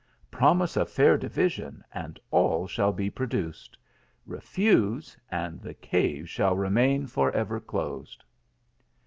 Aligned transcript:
Promise 0.31 0.77
a 0.77 0.85
fair 0.87 1.15
division, 1.15 1.83
and 1.93 2.19
all 2.31 2.65
shall 2.65 2.91
be 2.91 3.07
produced; 3.11 3.77
refuse, 4.25 5.15
and 5.29 5.61
the 5.61 5.75
cave 5.75 6.27
shall 6.27 6.55
remain 6.55 7.07
lor 7.15 7.31
ever 7.33 7.59
closed. 7.59 8.23